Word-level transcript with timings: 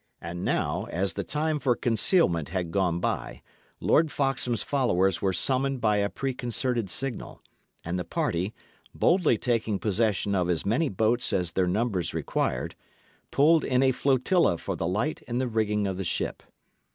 And 0.19 0.43
now, 0.43 0.87
as 0.89 1.13
the 1.13 1.23
time 1.23 1.59
for 1.59 1.75
concealment 1.75 2.49
had 2.49 2.71
gone 2.71 2.99
by, 2.99 3.43
Lord 3.79 4.11
Foxham's 4.11 4.63
followers 4.63 5.21
were 5.21 5.31
summoned 5.31 5.79
by 5.79 5.97
a 5.97 6.09
preconcerted 6.09 6.89
signal, 6.89 7.39
and 7.85 7.99
the 7.99 8.03
party, 8.03 8.51
boldly 8.95 9.37
taking 9.37 9.77
possession 9.77 10.33
of 10.33 10.49
as 10.49 10.65
many 10.65 10.89
boats 10.89 11.31
as 11.31 11.51
their 11.51 11.67
numbers 11.67 12.15
required, 12.15 12.73
pulled 13.29 13.63
in 13.63 13.83
a 13.83 13.91
flotilla 13.91 14.57
for 14.57 14.75
the 14.75 14.87
light 14.87 15.21
in 15.27 15.37
the 15.37 15.47
rigging 15.47 15.85
of 15.85 15.97
the 15.97 16.03
ship. 16.03 16.41